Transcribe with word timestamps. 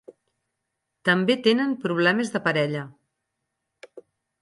També 1.09 1.35
tenen 1.49 1.77
problemes 1.85 2.35
de 2.37 2.45
parella. 2.49 2.89